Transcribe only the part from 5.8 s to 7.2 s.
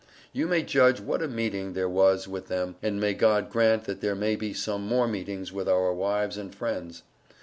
wives and friends.